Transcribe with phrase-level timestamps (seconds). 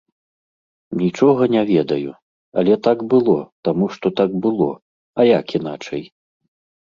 [1.01, 2.11] Нічога не ведаю,
[2.61, 3.37] але так было,
[3.69, 4.69] таму што так было,
[5.19, 6.03] а як іначай.